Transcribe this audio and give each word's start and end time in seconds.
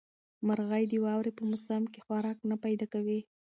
مرغۍ 0.47 0.83
د 0.89 0.93
واورې 1.03 1.31
په 1.37 1.43
موسم 1.49 1.83
کې 1.93 2.03
خوراک 2.05 2.37
نه 2.49 2.55
پیدا 2.65 2.85
کوي. 2.93 3.19